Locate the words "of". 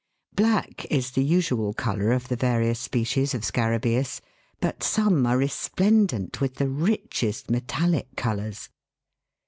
2.11-2.27, 3.35-3.45